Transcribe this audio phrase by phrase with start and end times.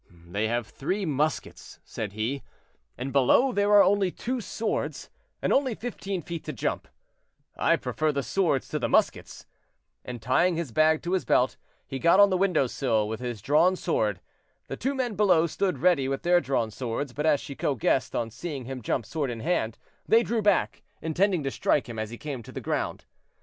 [0.25, 2.41] "They have three muskets," said he;
[2.97, 5.11] "and below there are only two swords,
[5.43, 6.87] and only fifteen feet to jump;
[7.55, 9.45] I prefer the swords to the muskets."
[10.03, 13.43] And tying his bag to his belt, he got on the window sill with his
[13.43, 14.21] drawn sword.
[14.69, 18.31] The two men below stood ready with their drawn swords, but, as Chicot guessed, on
[18.31, 19.77] seeing him jump sword in hand,
[20.07, 23.05] they drew back, intending to strike him as he came to the ground.